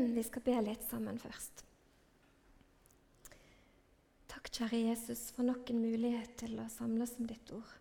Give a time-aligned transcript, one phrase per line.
[0.00, 1.64] Vi skal be litt sammen først.
[4.30, 7.72] Takk, kjære Jesus, for nok en mulighet til å samles om ditt ord.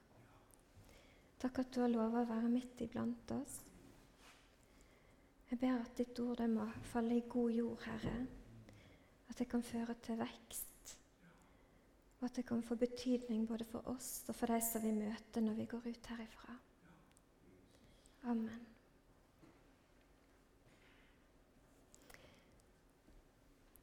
[1.40, 3.62] Takk at du har lova å være midt iblant oss.
[5.50, 8.18] Jeg ber at ditt ord må falle i god jord, Herre.
[9.32, 10.96] At det kan føre til vekst,
[12.20, 15.46] og at det kan få betydning både for oss og for de som vi møter
[15.46, 16.58] når vi går ut herifra.
[18.28, 18.68] Amen.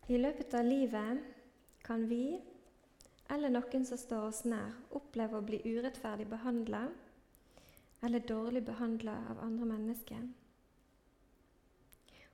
[0.06, 1.22] I løpet av livet
[1.82, 2.36] kan vi,
[3.34, 6.84] eller noen som står oss nær, oppleve å bli urettferdig behandla
[8.06, 10.20] eller dårlig behandla av andre mennesker.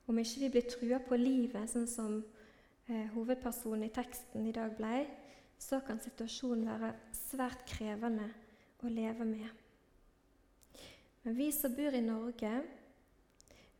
[0.05, 4.75] Om ikke vi blir trua på livet, sånn som eh, hovedpersonen i teksten i dag
[4.77, 5.07] ble,
[5.57, 8.27] så kan situasjonen være svært krevende
[8.83, 9.49] å leve med.
[11.23, 12.53] Men vi som bor i Norge,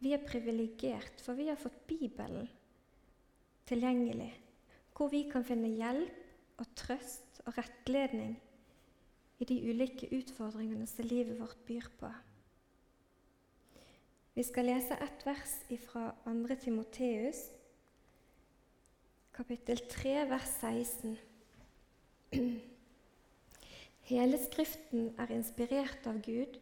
[0.01, 2.47] vi er privilegert, for vi har fått Bibelen
[3.69, 4.31] tilgjengelig,
[4.95, 8.35] hvor vi kan finne hjelp og trøst og rettledning
[9.41, 12.11] i de ulike utfordringene som livet vårt byr på.
[14.33, 16.55] Vi skal lese ett vers fra 2.
[16.61, 17.41] Timoteus,
[19.33, 21.17] kapittel 3, vers 16.
[24.09, 26.57] Hele Skriften er inspirert av Gud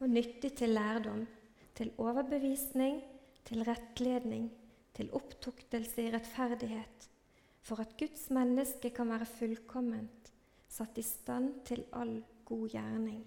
[0.00, 1.26] og nyttig til lærdom,
[1.78, 3.00] til overbevisning,
[3.46, 4.50] til rettledning,
[4.96, 7.08] til opptuktelse i rettferdighet,
[7.60, 10.30] for at Guds menneske kan være fullkomment,
[10.68, 13.24] satt i stand til all god gjerning.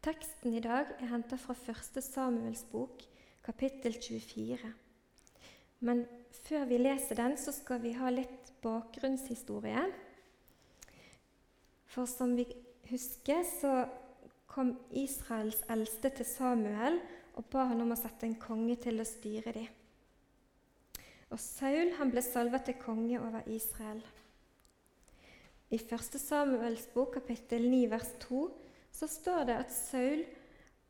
[0.00, 1.98] Teksten i dag er henta fra 1.
[2.04, 3.02] Samuels bok,
[3.44, 4.70] kapittel 24.
[5.84, 6.06] Men
[6.46, 9.82] før vi leser den, så skal vi ha litt bakgrunnshistorie.
[11.90, 12.46] For som vi
[12.88, 13.74] husker, så
[14.50, 17.00] kom Israels eldste til Samuel
[17.38, 19.68] og ba han om å sette en konge til å styre dem.
[21.30, 24.00] Og Saul han ble salvet til konge over Israel.
[25.70, 26.16] I 1.
[26.18, 28.40] Samuels bok, kapittel 9, vers 2,
[28.90, 30.24] så står det at Saul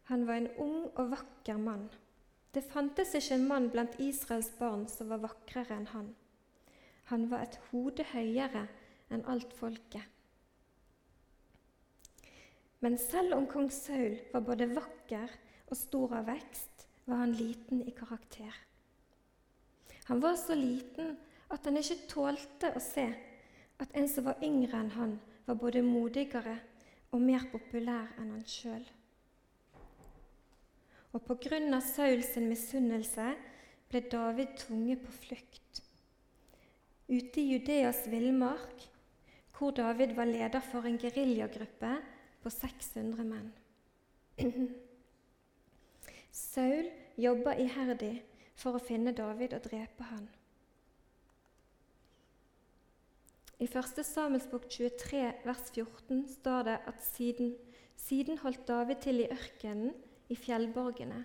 [0.08, 1.84] han var en ung og vakker mann.
[2.50, 6.08] Det fantes ikke en mann blant Israels barn som var vakrere enn han.
[7.12, 8.64] Han var et hode høyere
[9.12, 10.02] enn alt folket.
[12.80, 15.30] Men selv om kong Saul var både vakker
[15.70, 18.54] og stor av vekst, var han liten i karakter.
[20.10, 21.14] Han var så liten
[21.50, 23.06] at han ikke tålte å se
[23.80, 26.56] at en som var yngre enn han, var både modigere
[27.10, 28.82] og mer populær enn han sjøl.
[31.10, 31.80] Og pga.
[31.82, 33.32] Sauls misunnelse
[33.90, 35.80] ble David tvunget på flukt.
[37.10, 38.84] Ute i Judeas villmark,
[39.56, 41.96] hvor David var leder for en geriljagruppe
[42.42, 43.50] på 600 menn.
[46.32, 48.20] Saul jobba iherdig
[48.58, 50.28] for å finne David og drepe han.
[53.60, 53.98] I 1.
[54.06, 57.52] Samuels bok 23, vers 14 står det at siden,
[58.00, 59.92] siden holdt David til i ørkenen,
[60.30, 61.24] i fjellborgene.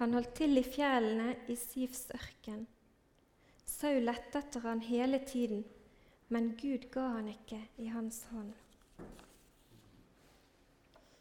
[0.00, 2.62] Han holdt til i fjellene i Sivs ørken.
[3.68, 5.66] Saul lette etter han hele tiden,
[6.32, 8.54] men Gud ga han ikke i hans hånd.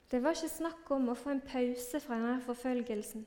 [0.10, 3.26] Det var ikke snakk om å få en pause fra denne forfølgelsen.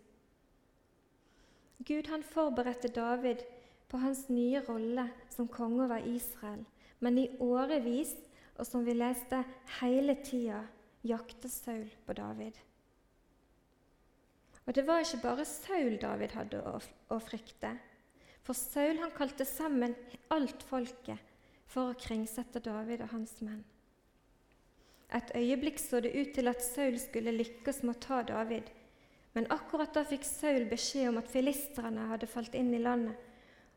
[1.86, 3.42] Gud han forberedte David
[3.90, 6.64] på hans nye rolle som konge over Israel,
[7.02, 8.14] men i årevis,
[8.58, 9.42] og som vi leste
[9.80, 10.62] hele tida,
[11.06, 12.58] jakte Saul på David.
[14.66, 17.74] Og det var ikke bare Saul David hadde å, frykte.
[18.46, 19.94] For Saul han kalte sammen
[20.34, 21.18] alt folket
[21.70, 23.62] for å kringsette David og hans menn.
[25.12, 28.70] Et øyeblikk så det ut til at Saul skulle lykkes med å ta David.
[29.36, 33.16] Men akkurat da fikk Saul beskjed om at filistrene hadde falt inn i landet,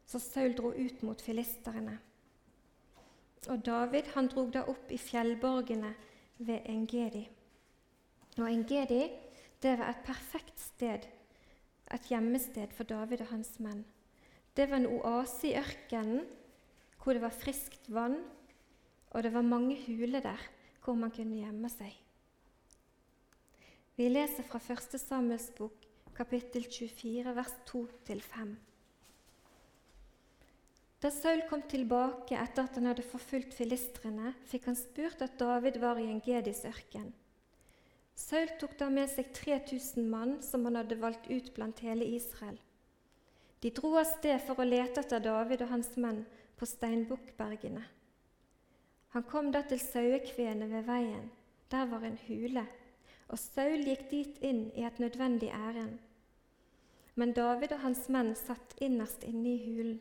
[0.08, 1.98] så Saul dro ut mot filistrene.
[3.52, 5.92] Og David han drog da opp i fjellborgene
[6.38, 7.26] ved Engedi.
[8.40, 9.04] Og Engedi
[9.64, 11.06] det var et perfekt sted,
[11.92, 13.84] et gjemmested for David og hans menn.
[14.56, 16.26] Det var en oase i ørkenen
[17.02, 18.18] hvor det var friskt vann,
[19.12, 20.42] og det var mange huler der
[20.86, 21.98] hvor man kunne gjemme seg.
[23.96, 25.00] Vi leser fra 1.
[25.02, 25.86] Samuels bok,
[26.16, 28.56] kapittel 24, vers 2-5.
[31.04, 35.80] Da Saul kom tilbake etter at han hadde forfulgt filistrene, fikk han spurt at David
[35.84, 37.12] var i en Gedis ørken.
[38.16, 42.58] Saul tok da med seg 3000 mann som han hadde valgt ut blant hele Israel.
[43.62, 46.24] De dro av sted for å lete etter David og hans menn
[46.56, 47.84] på Steinbukkbergene.
[49.16, 51.30] Han kom da til sauekvenet ved veien.
[51.72, 52.66] Der var en hule,
[53.32, 56.00] og Saul gikk dit inn i et nødvendig ærend.
[57.16, 60.00] men David og hans menn satt innerst inne i hulen.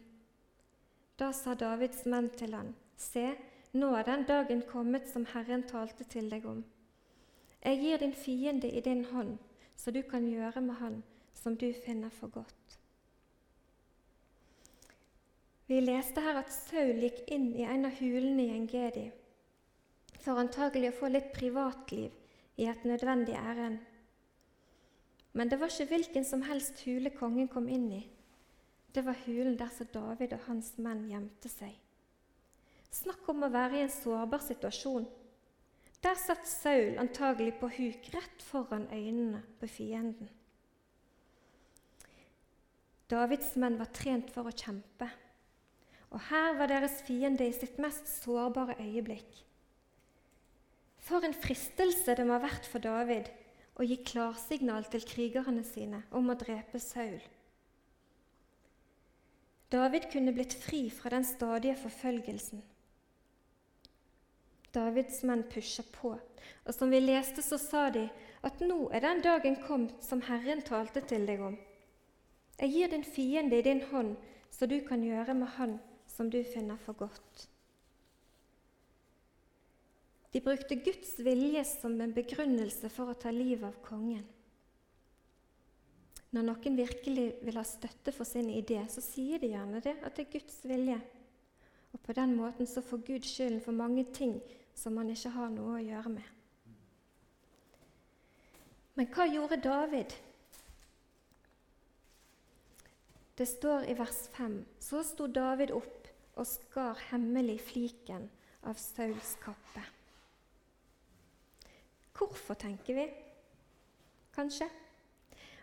[1.19, 3.37] Da sa Davids menn til han, Se,
[3.72, 6.64] nå er den dagen kommet som Herren talte til deg om.
[7.64, 9.38] Jeg gir din fiende i din hånd,
[9.76, 11.02] så du kan gjøre med han
[11.34, 12.78] som du finner for godt.
[15.66, 19.06] Vi leste her at Saul gikk inn i en av hulene i Engedi
[20.25, 22.12] for antagelig å få litt privatliv
[22.61, 23.81] i et nødvendig ærend.
[25.34, 28.02] Men det var ikke hvilken som helst hule kongen kom inn i.
[28.94, 31.75] Det var hulen der som David og hans menn gjemte seg.
[32.94, 35.08] Snakk om å være i en sårbar situasjon.
[36.05, 40.31] Der satt Saul antagelig på huk rett foran øynene på fienden.
[43.11, 45.08] Davids menn var trent for å kjempe,
[46.14, 49.40] og her var deres fiende i sitt mest sårbare øyeblikk.
[51.02, 53.32] For en fristelse det må ha vært for David
[53.75, 57.19] å gi klarsignal til krigerne sine om å drepe Saul.
[59.75, 62.62] David kunne blitt fri fra den stadige forfølgelsen.
[64.75, 68.05] Davids menn pusha på, og som vi leste, så sa de
[68.46, 71.58] at nå er den dagen kommet som Herren talte til deg om.
[72.61, 74.14] Jeg gir din fiende i din hånd,
[74.55, 75.75] så du kan gjøre med han
[76.14, 77.49] som du finner for godt.
[80.34, 84.25] De brukte Guds vilje som en begrunnelse for å ta livet av kongen.
[86.34, 90.16] Når noen virkelig vil ha støtte for sin idé, så sier de gjerne det, at
[90.16, 90.99] det er Guds vilje.
[91.94, 94.40] Og på den måten så får Gud skylden for mange ting
[94.75, 96.32] som han ikke har noe å gjøre med.
[98.99, 100.14] Men hva gjorde David?
[103.34, 106.08] Det står i vers 5.: Så sto David opp
[106.38, 108.28] og skar hemmelig fliken
[108.62, 109.82] av Sauls kappe.
[112.14, 113.08] Hvorfor, tenker vi?
[114.34, 114.69] Kanskje.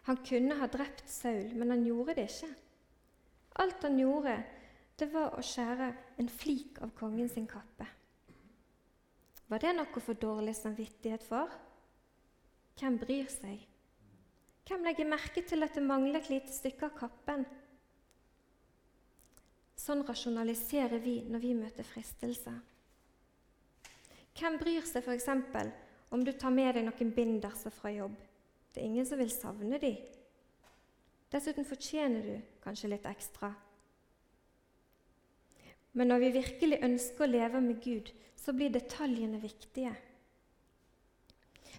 [0.03, 2.51] Han kunne ha drept Saul, men han gjorde det ikke.
[3.63, 4.35] Alt han gjorde,
[4.99, 7.87] det var å skjære en flik av kongen sin kappe.
[9.47, 11.51] Var det noe for dårlig samvittighet for?
[12.79, 13.63] Hvem bryr seg?
[14.67, 17.47] Hvem legger merke til at det mangler et lite stykke av kappen?
[19.81, 22.53] Sånn rasjonaliserer vi når vi møter fristelse.
[24.37, 25.27] Hvem bryr seg f.eks.
[26.13, 28.13] om du tar med deg noen binderser fra jobb?
[28.71, 29.95] Det er ingen som vil savne de.
[31.33, 32.33] Dessuten fortjener du
[32.63, 33.51] kanskje litt ekstra.
[35.97, 39.91] Men når vi virkelig ønsker å leve med Gud, så blir detaljene viktige.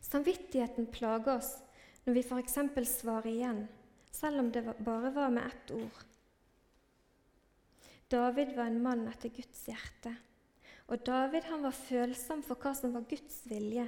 [0.03, 1.55] Samvittigheten plager oss
[2.05, 2.59] når vi f.eks.
[2.99, 3.69] svarer igjen,
[4.11, 6.09] selv om det bare var med ett ord.
[8.13, 10.13] David var en mann etter Guds hjerte.
[10.93, 13.87] Og David han var følsom for hva som var Guds vilje.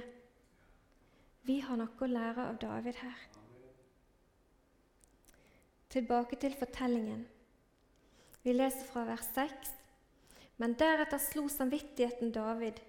[1.45, 3.23] Vi har noe å lære av David her.
[5.93, 7.21] Tilbake til fortellingen.
[8.41, 9.71] Vi leser fra vers 6.
[10.57, 12.81] Men deretter slo samvittigheten David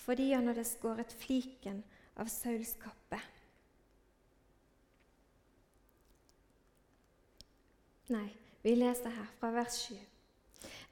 [0.00, 1.82] fordi han hadde skåret fliken
[2.16, 3.18] av Sauls kappe.
[8.10, 8.30] Nei,
[8.64, 9.98] vi leser her fra vers 7.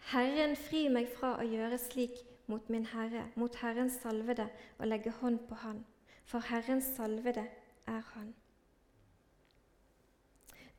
[0.09, 4.47] Herren, fri meg fra å gjøre slik mot min Herre, mot Herrens salvede,
[4.79, 5.83] og legge hånd på Han,
[6.25, 7.45] for Herrens salvede
[7.85, 8.31] er Han.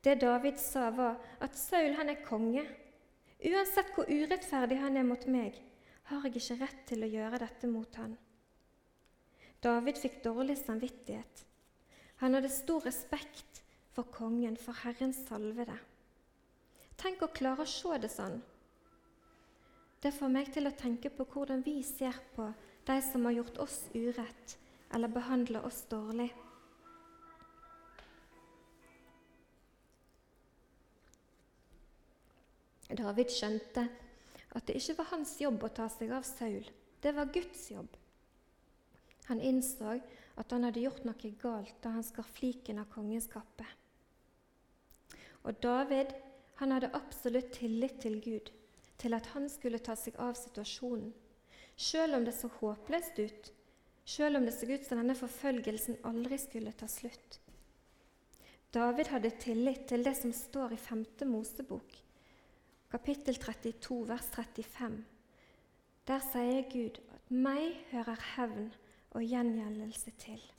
[0.02, 2.64] Det David sa, var at Saul han er konge.
[3.44, 5.60] Uansett hvor urettferdig han er mot meg,
[6.08, 8.16] har jeg ikke rett til å gjøre dette mot han.
[9.62, 11.44] David fikk dårlig samvittighet.
[12.24, 13.62] Han hadde stor respekt
[13.94, 15.76] for kongen, for Herrens salvede.
[16.98, 18.40] Tenk å klare å se det sånn
[20.00, 22.46] det får meg til å tenke på hvordan vi ser på
[22.88, 24.56] de som har gjort oss urett
[24.96, 26.30] eller behandler oss dårlig.
[32.90, 33.84] David skjønte
[34.56, 36.64] at det ikke var hans jobb å ta seg av Saul.
[37.00, 37.92] Det var Guds jobb.
[39.28, 39.94] Han innså
[40.40, 43.68] at han hadde gjort noe galt da han skar fliken av kongens kappe.
[45.46, 46.16] Og David
[46.58, 48.50] han hadde absolutt tillit til Gud
[49.00, 51.12] til at han skulle ta seg av situasjonen,
[51.80, 53.52] selv om det så håpløst ut,
[54.04, 57.40] selv om det så ut som denne forfølgelsen aldri skulle ta slutt.
[58.70, 61.04] David hadde tillit til det som står i 5.
[61.26, 61.96] Mosebok,
[62.92, 65.00] kapittel 32, vers 35.
[66.06, 68.72] Der sier Gud at 'meg hører hevn
[69.10, 70.52] og gjengjeldelse til'.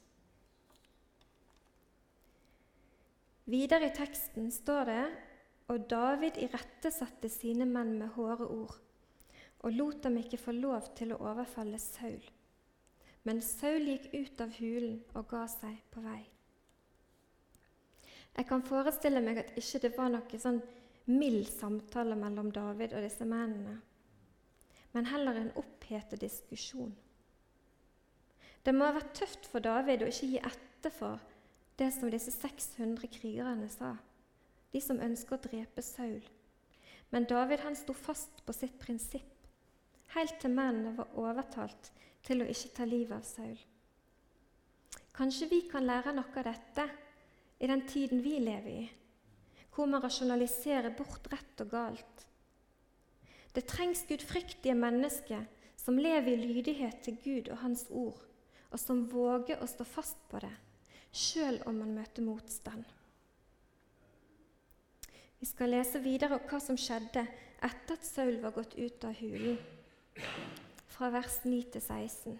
[3.45, 5.05] Videre i teksten står det
[5.69, 8.79] og David irettesatte sine menn med hårde ord
[9.61, 12.21] og lot dem ikke få lov til å overfalle Saul.
[13.27, 16.21] Men Saul gikk ut av hulen og ga seg på vei.
[18.31, 20.61] Jeg kan forestille meg at ikke det var noe sånn
[21.11, 23.77] mild samtale mellom David og disse mennene,
[24.95, 26.93] men heller en opphetet diskusjon.
[28.63, 31.21] Det må ha vært tøft for David å ikke gi etter for
[31.77, 33.95] det som disse 600 krigerne sa,
[34.71, 36.21] de som ønsker å drepe Saul.
[37.11, 39.27] Men David han sto fast på sitt prinsipp,
[40.15, 41.91] helt til mennene var overtalt
[42.25, 43.59] til å ikke ta livet av Saul.
[45.15, 46.87] Kanskje vi kan lære noe av dette
[47.59, 48.85] i den tiden vi lever i,
[49.75, 52.25] hvor man rasjonaliserer bort rett og galt.
[53.51, 55.43] Det trengs gudfryktige mennesker
[55.75, 58.19] som lever i lydighet til Gud og Hans ord,
[58.71, 60.53] og som våger å stå fast på det,
[61.11, 62.85] sjøl om man møter motstand.
[65.41, 67.23] Vi skal lese videre om hva som skjedde
[67.65, 69.55] etter at Saul var gått ut av hulen,
[70.93, 72.35] fra vers 9 til 16.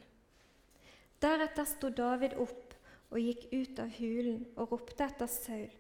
[1.26, 2.76] Deretter sto David opp
[3.10, 5.72] og gikk ut av hulen og ropte etter Saul,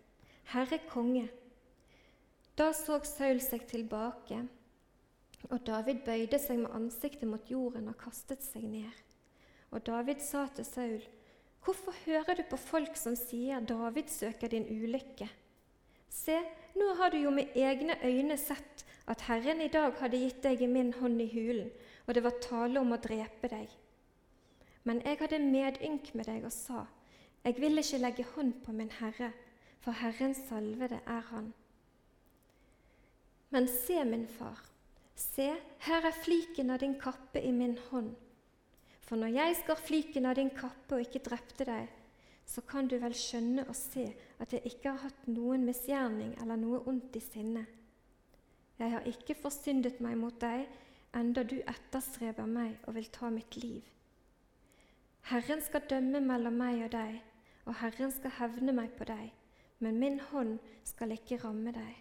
[0.49, 1.27] Herre konge.
[2.57, 4.41] Da så Saul seg tilbake,
[5.51, 8.97] og David bøyde seg med ansiktet mot jorden og kastet seg ned.
[9.69, 11.05] Og David sa til Saul,
[11.61, 15.29] Hvorfor hører du på folk som sier David søker din ulykke?
[16.09, 16.41] Se,
[16.77, 20.61] nå har du jo med egne øyne sett at Herren i dag hadde gitt deg
[20.61, 21.69] i min hånd i hulen,
[22.07, 23.69] og det var tale om å drepe deg.
[24.83, 26.85] Men jeg hadde medynk med deg og sa,
[27.43, 29.31] Jeg vil ikke legge hånd på min Herre,
[29.81, 31.53] for Herrens salvede er Han.
[33.49, 34.61] Men se, min far,
[35.15, 35.49] se,
[35.79, 38.13] her er fliken av din kappe i min hånd.
[39.01, 41.89] For når jeg skar fliken av din kappe og ikke drepte deg,
[42.51, 44.03] så kan du vel skjønne og se
[44.43, 47.63] at jeg ikke har hatt noen misgjerning eller noe ondt i sinne.
[48.81, 50.65] Jeg har ikke forsyndet meg mot deg,
[51.15, 53.85] enda du etterstreber meg og vil ta mitt liv.
[55.31, 57.19] Herren skal dømme mellom meg og deg,
[57.69, 59.29] og Herren skal hevne meg på deg,
[59.79, 61.93] men min hånd skal ikke ramme deg.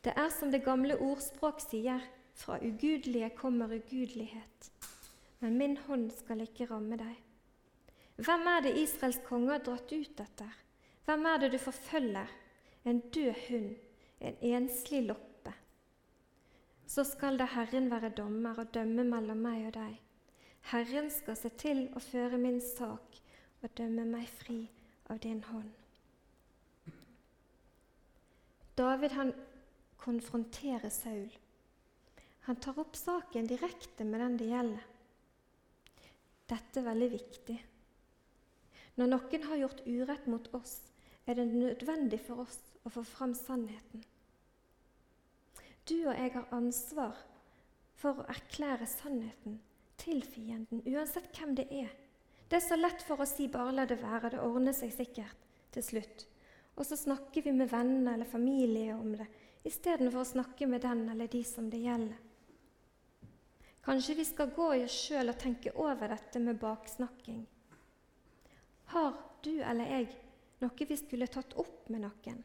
[0.00, 2.00] Det er som det gamle ordspråk sier,
[2.40, 4.70] fra ugudelige kommer ugudelighet
[5.40, 7.16] men min hånd skal ikke ramme deg.
[8.20, 10.56] Hvem er det Israels konge har dratt ut etter?
[11.08, 12.28] Hvem er det du forfølger?
[12.84, 13.70] En død hund,
[14.20, 15.52] en enslig loppe.
[16.86, 19.96] Så skal da Herren være dommer og dømme mellom meg og deg.
[20.72, 23.20] Herren skal se til å føre min sak
[23.62, 24.58] og dømme meg fri
[25.08, 25.70] av din hånd.
[28.76, 29.32] David han
[30.00, 31.32] konfronterer Saul.
[32.48, 34.86] Han tar opp saken direkte med den det gjelder.
[36.50, 37.58] Dette er veldig viktig.
[38.98, 40.78] Når noen har gjort urett mot oss,
[41.26, 44.02] er det nødvendig for oss å få fram sannheten.
[45.88, 47.18] Du og jeg har ansvar
[48.00, 49.60] for å erklære sannheten
[50.00, 51.90] til fienden, uansett hvem det er.
[52.48, 55.36] Det er så lett for å si 'bare la det være', det ordner seg sikkert
[55.72, 56.26] til slutt.
[56.76, 59.26] Og så snakker vi med venner eller familie om det,
[59.64, 62.18] istedenfor å snakke med den eller de som det gjelder.
[63.84, 67.46] Kanskje vi skal gå i oss sjøl og tenke over dette med baksnakking.
[68.90, 70.08] Har du eller jeg
[70.60, 72.42] noe vi skulle tatt opp med noen,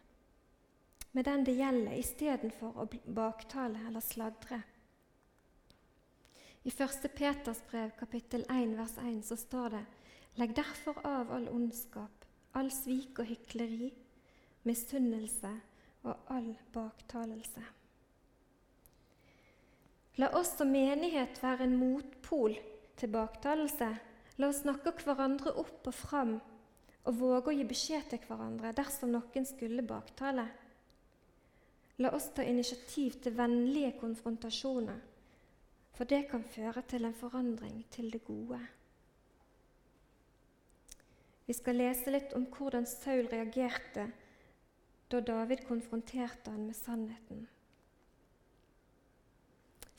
[1.11, 2.87] med den det gjelder, istedenfor å
[3.17, 4.61] baktale eller sladre?
[6.65, 7.09] I 1.
[7.15, 9.85] Peters brev, kapittel 1, vers 1, så står det:"
[10.35, 13.93] Legg derfor av all ondskap, all svik og hykleri,
[14.63, 15.51] misunnelse
[16.03, 17.63] og all baktalelse.
[20.17, 22.55] La oss som menighet være en motpol
[22.97, 23.89] til baktalelse.
[24.37, 26.35] La oss snakke hverandre opp og fram
[27.05, 30.47] og våge å gi beskjed til hverandre dersom noen skulle baktale.
[32.03, 34.97] La oss ta initiativ til vennlige konfrontasjoner,
[35.95, 38.59] for det kan føre til en forandring til det gode.
[41.45, 44.09] Vi skal lese litt om hvordan Saul reagerte
[45.13, 47.45] da David konfronterte han med sannheten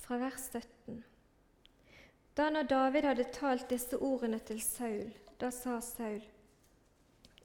[0.07, 1.01] fra vers 17.
[2.37, 5.09] Da når David hadde talt disse ordene til Saul,
[5.41, 6.21] da sa Saul,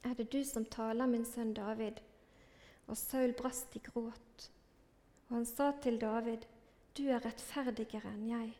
[0.03, 2.01] Er det du som taler, min sønn David?
[2.88, 4.50] Og Saul brast i gråt.
[5.29, 6.43] Og han sa til David,
[6.98, 8.51] Du er rettferdigere enn jeg,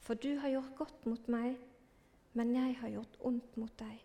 [0.00, 1.54] for du har gjort godt mot meg,
[2.32, 4.02] men jeg har gjort ondt mot deg.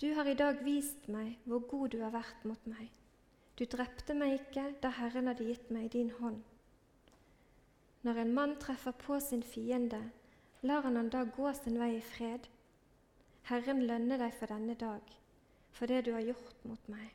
[0.00, 2.90] Du har i dag vist meg hvor god du har vært mot meg.
[3.54, 6.42] Du drepte meg ikke da Herren hadde gitt meg din hånd.
[8.06, 9.98] Når en mann treffer på sin fiende,
[10.62, 12.44] lar han han da gå sin vei i fred.
[13.50, 15.02] Herren lønne deg for denne dag,
[15.74, 17.08] for det du har gjort mot meg.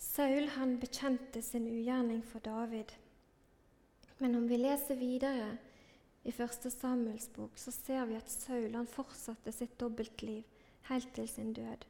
[0.00, 2.96] Saul han bekjente sin ugjerning for David.
[4.18, 5.52] Men om vi leser videre
[6.24, 6.72] i 1.
[6.72, 10.42] Samuels bok, så ser vi at Saul han fortsatte sitt dobbeltliv
[10.88, 11.84] helt til sin død.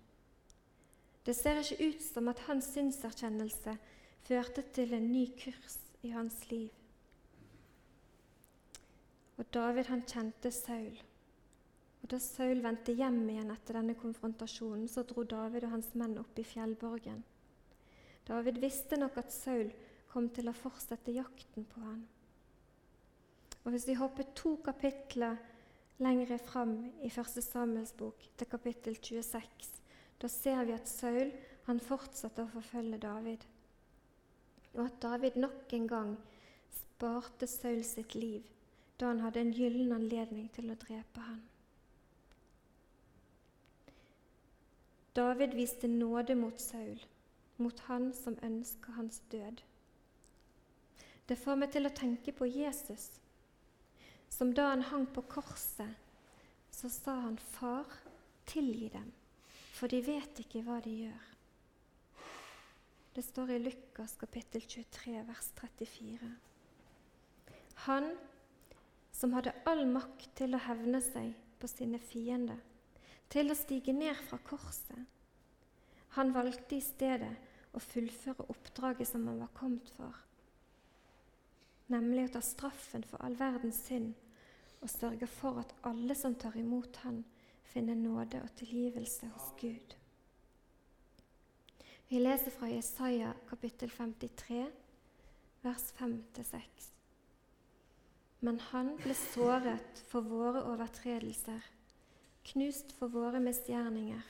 [1.26, 3.78] Det ser ikke ut som at hans synserkjennelse
[4.26, 6.70] førte til en ny kurs i hans liv.
[9.38, 10.94] Og David han kjente Saul.
[12.02, 16.18] Og Da Saul vendte hjem igjen etter denne konfrontasjonen, så dro David og hans menn
[16.18, 17.22] opp i fjellborgen.
[18.26, 19.70] David visste nok at Saul
[20.12, 22.02] kom til å fortsette jakten på han.
[23.64, 25.38] Og Hvis vi hopper to kapitler
[26.02, 29.70] lengre fram i Første Samuels bok, til kapittel 26,
[30.18, 31.30] da ser vi at Saul
[31.66, 33.46] han fortsatte å forfølge David,
[34.74, 36.12] og at David nok en gang
[36.72, 38.42] sparte Saul sitt liv
[39.00, 41.40] da han hadde en gyllen anledning til å drepe han.
[45.16, 47.00] David viste nåde mot Saul,
[47.56, 49.64] mot han som ønska hans død.
[51.28, 53.10] Det får meg til å tenke på Jesus,
[54.30, 55.98] som da han hang på korset,
[56.70, 57.86] så sa han, 'Far,
[58.46, 59.12] tilgi dem,
[59.74, 61.31] for de vet ikke hva de gjør.'
[63.14, 66.32] Det står i Lukas kapittel 23, vers 34.
[67.86, 68.10] Han
[69.12, 72.58] som hadde all makt til å hevne seg på sine fiender,
[73.28, 75.04] til å stige ned fra korset.
[76.16, 77.32] Han valgte i stedet
[77.72, 80.20] å fullføre oppdraget som han var kommet for
[81.92, 84.14] nemlig å ta straffen for all verdens synd
[84.82, 87.22] og sørge for at alle som tar imot Han,
[87.72, 89.94] finner nåde og tilgivelse hos Gud.
[92.12, 94.66] Vi leser fra Jesaja kapittel 53,
[95.62, 96.88] vers 5-6.
[98.44, 101.62] Men han ble såret for våre overtredelser,
[102.50, 104.26] knust for våre misgjerninger.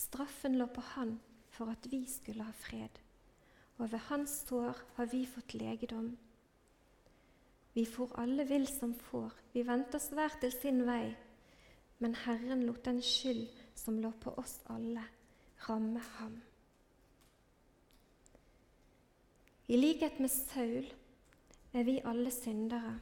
[0.00, 1.18] Straffen lå på han
[1.52, 2.96] for at vi skulle ha fred,
[3.76, 6.08] og ved hans sår har vi fått legedom.
[7.76, 11.12] Vi for alle vill som får, vi vendte oss hver til sin vei.
[12.00, 13.44] Men Herren lot den skyld
[13.76, 15.04] som lå på oss alle,
[15.68, 16.40] ramme ham.
[19.68, 20.84] I likhet med Saul
[21.72, 22.98] er vi alle syndere,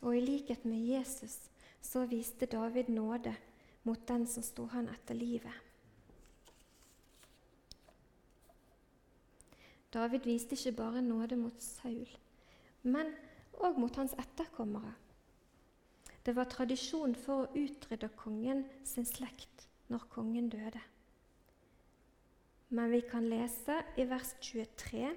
[0.00, 1.36] og i likhet med Jesus
[1.80, 3.34] så viste David nåde
[3.84, 5.54] mot den som sto han etter livet.
[9.94, 12.08] David viste ikke bare nåde mot Saul,
[12.82, 13.12] men
[13.54, 14.90] òg mot hans etterkommere.
[16.26, 20.82] Det var tradisjon for å utrydde kongen sin slekt når kongen døde.
[22.74, 25.12] Men vi kan lese i vers 23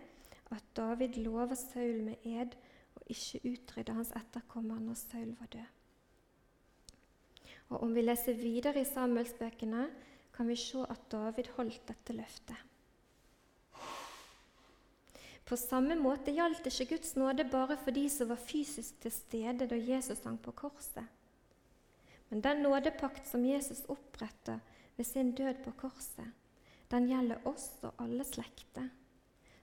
[0.55, 2.55] at David lover Saul med ed
[2.97, 5.73] å ikke utrydde hans etterkommere når Saul var død.
[7.67, 9.88] Og Om vi leser videre i Samuelsbøkene,
[10.33, 12.57] kan vi se at David holdt dette løftet.
[15.47, 19.67] På samme måte gjaldt ikke Guds nåde bare for de som var fysisk til stede
[19.71, 21.07] da Jesus hang på korset.
[22.29, 24.60] Men den nådepakt som Jesus oppretter
[24.97, 26.27] ved sin død på korset,
[26.91, 28.89] den gjelder oss og alle slekter,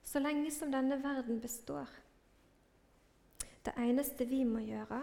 [0.05, 1.89] så lenge som denne verden består.
[3.65, 5.01] Det eneste vi må gjøre,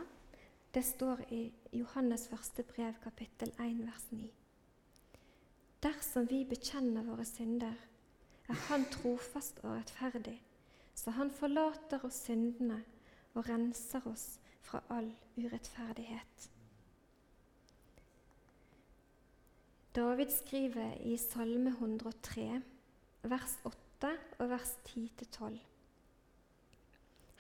[0.74, 1.42] det står i
[1.74, 4.30] Johannes første brev, kapittel 1, vers 9.
[5.84, 7.76] Dersom vi bekjenner våre synder,
[8.48, 10.38] er Han trofast og rettferdig
[10.96, 12.82] så han forlater oss syndene
[13.34, 14.26] og renser oss
[14.62, 16.50] fra all urettferdighet.
[19.96, 22.62] David skriver i Salme 103,
[23.24, 23.81] vers 8
[24.40, 25.60] og vers 10-12.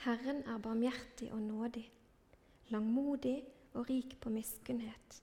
[0.05, 1.91] Herren er barmhjertig og nådig,
[2.69, 3.43] langmodig
[3.73, 5.21] og rik på miskunnhet.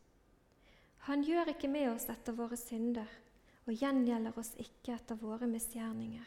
[1.08, 3.08] Han gjør ikke med oss etter våre synder
[3.66, 6.26] og gjengjelder oss ikke etter våre misgjerninger.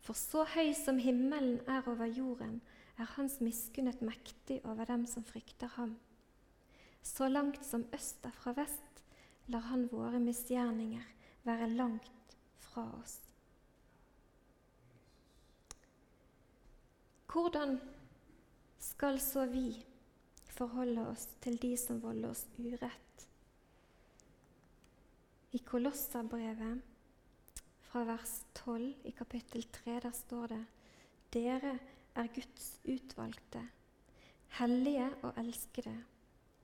[0.00, 2.60] For så høy som himmelen er over jorden,
[2.98, 5.96] er hans miskunnhet mektig over dem som frykter ham.
[7.02, 9.04] Så langt som øst er fra vest,
[9.46, 11.04] lar han våre misgjerninger
[11.44, 13.29] være langt fra oss.
[17.30, 17.76] Hvordan
[18.78, 19.68] skal så vi
[20.50, 23.26] forholde oss til de som volder oss urett?
[25.54, 26.80] I Kolosserbrevet
[27.86, 30.00] fra vers 12 i kapittel 3.
[30.02, 30.64] Der står det
[31.36, 31.76] Dere
[32.18, 33.62] er Guds utvalgte,
[34.58, 35.94] hellige og elskede.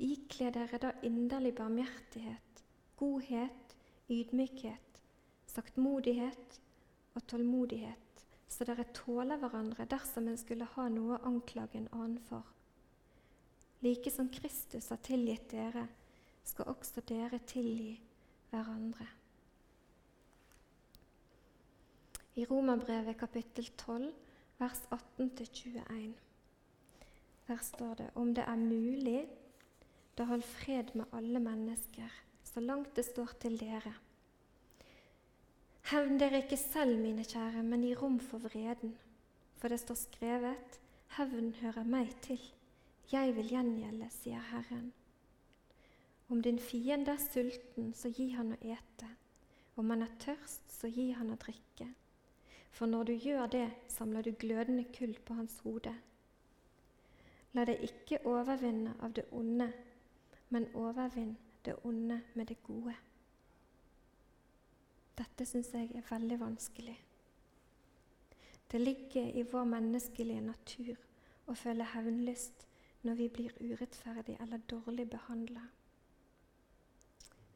[0.03, 2.65] Ikle dere da inderlig barmhjertighet,
[2.97, 3.77] godhet,
[4.11, 5.01] ydmykhet,
[5.47, 6.61] saktmodighet
[7.15, 8.06] og tålmodighet,
[8.49, 12.47] så dere tåler hverandre dersom en skulle ha noe å anklage en annen for.
[13.85, 15.87] Like som Kristus har tilgitt dere,
[16.47, 17.97] skal også dere tilgi
[18.53, 19.09] hverandre.
[22.37, 24.13] i Romerbrevet kapittel 12,
[24.59, 26.13] vers 18-21.
[27.49, 29.23] Der står det om det er mulig,
[30.19, 32.13] da hold fred med alle mennesker,
[32.45, 33.95] så langt det står til dere.
[35.87, 38.97] Hevn dere ikke selv, mine kjære, men gi rom for vreden.
[39.55, 40.81] For det står skrevet:"
[41.17, 42.41] Hevn hører meg til.
[43.13, 44.93] Jeg vil gjengjelde, sier Herren.
[46.29, 49.13] Om din fiende er sulten, så gi han å ete.
[49.77, 51.87] Om han er tørst, så gi han å drikke.
[52.71, 55.95] For når du gjør det, samler du glødende kull på hans hode.
[57.53, 59.73] La deg ikke overvinne av det onde,
[60.49, 62.95] men overvinn det onde med det gode.
[65.17, 66.97] Dette syns jeg er veldig vanskelig.
[68.71, 70.97] Det ligger i vår menneskelige natur
[71.47, 72.67] å føle hevnlyst
[73.07, 75.63] når vi blir urettferdig eller dårlig behandla.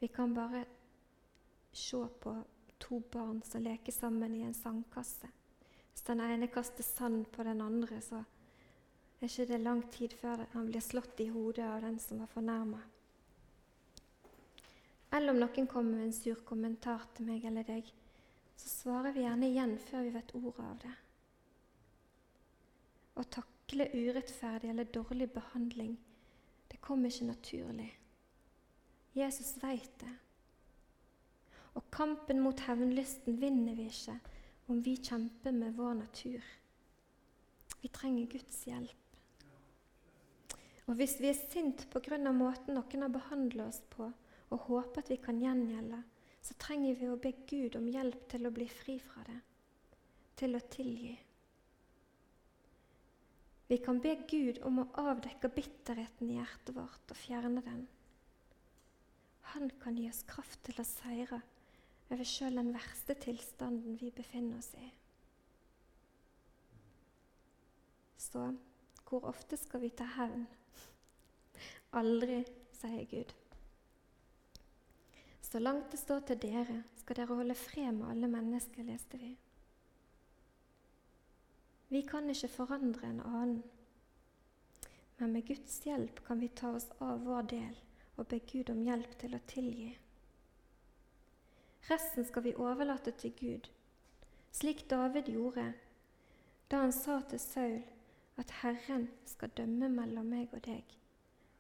[0.01, 0.64] Vi kan bare
[1.73, 2.35] se på
[2.79, 5.29] to barn som leker sammen i en sandkasse.
[5.90, 8.23] Hvis den ene kaster sand på den andre, så
[9.20, 12.31] er ikke det lang tid før han blir slått i hodet av den som var
[12.33, 12.81] fornærma.
[15.12, 17.88] Eller om noen kommer med en sur kommentar til meg eller deg,
[18.57, 20.92] så svarer vi gjerne igjen før vi vet ordet av det.
[23.18, 25.96] Å takle urettferdig eller dårlig behandling,
[26.70, 27.88] det kommer ikke naturlig.
[29.18, 30.12] Jesus veit det.
[31.75, 34.16] Og kampen mot hevnlysten vinner vi ikke
[34.70, 36.46] om vi kjemper med vår natur.
[37.81, 38.96] Vi trenger Guds hjelp.
[40.87, 42.18] Og hvis vi er sint pga.
[42.33, 44.11] måten noen har behandlet oss på,
[44.50, 46.02] og håper at vi kan gjengjelde,
[46.42, 49.38] så trenger vi å be Gud om hjelp til å bli fri fra det,
[50.40, 51.14] til å tilgi.
[53.70, 57.84] Vi kan be Gud om å avdekke bitterheten i hjertet vårt og fjerne den.
[59.52, 61.38] Han kan gi oss kraft til å seire
[62.10, 64.88] over sjøl den verste tilstanden vi befinner oss i.
[68.18, 68.48] Så
[69.06, 70.44] hvor ofte skal vi ta hevn?
[71.98, 72.42] Aldri,
[72.78, 73.32] sier Gud.
[75.50, 79.32] Så langt det står til dere, skal dere holde fred med alle mennesker, leste vi.
[81.90, 83.62] Vi kan ikke forandre en annen,
[85.18, 87.74] men med Guds hjelp kan vi ta oss av vår del
[88.14, 89.90] og be Gud om hjelp til å tilgi.
[91.90, 93.66] Resten skal vi overlate til Gud,
[94.54, 95.72] slik David gjorde
[96.70, 97.80] da han sa til Saul
[98.38, 100.86] at Herren skal dømme mellom meg og deg,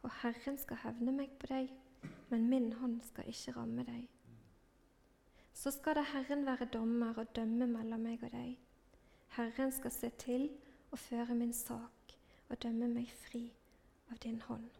[0.06, 1.74] og Herren skal hevne meg på deg
[2.30, 4.08] men min hånd skal ikke ramme deg.
[5.52, 8.54] Så skal det Herren være dommer og dømme mellom meg og deg.
[9.36, 10.48] Herren skal se til
[10.90, 12.14] og føre min sak
[12.48, 13.42] og dømme meg fri
[14.10, 14.70] av din hånd.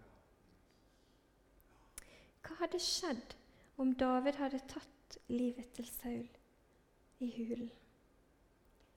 [2.47, 3.37] Hva hadde skjedd
[3.79, 6.27] om David hadde tatt livet til Saul
[7.21, 7.71] i hulen?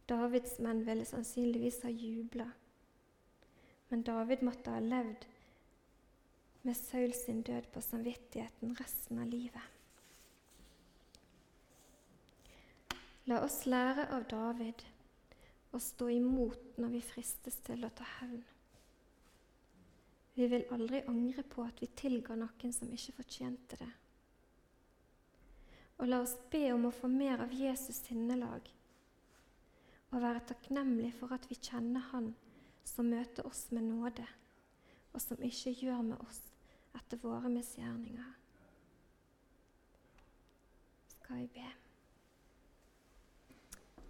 [0.10, 2.50] Davids menn ville sannsynligvis ha jubla,
[3.90, 5.28] men David måtte ha levd
[6.64, 9.62] med Saul sin død på samvittigheten resten av livet.
[13.28, 14.84] La oss lære av David
[15.76, 18.46] å stå imot når vi fristes til å ta hevn.
[20.38, 23.90] Vi vil aldri angre på at vi tilga noen som ikke fortjente det.
[26.00, 28.72] Og la oss be om å få mer av Jesus sinnelag
[30.14, 32.32] og være takknemlig for at vi kjenner Han
[32.88, 34.26] som møter oss med nåde,
[35.12, 36.53] og som ikke gjør med oss
[36.98, 38.34] etter våre misgjerninger.
[41.08, 41.68] Skal vi be.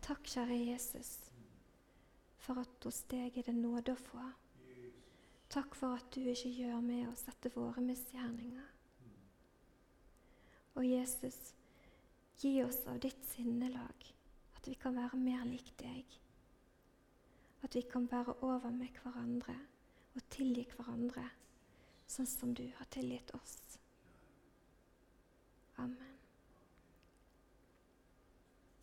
[0.04, 1.12] Takk, kjære Jesus,
[2.44, 4.24] for at hos deg er det nåde å få.
[5.54, 8.72] Takk for at du ikke gjør med oss etter våre misgjerninger.
[10.74, 11.38] Og Jesus,
[12.42, 14.08] gi oss av ditt sinnelag,
[14.58, 16.18] at vi kan være mer lik deg.
[17.64, 19.56] At vi kan bære over med hverandre
[20.16, 21.30] og tilgi hverandre
[22.08, 23.60] sånn som du har tilgitt oss.
[25.76, 26.13] Amen.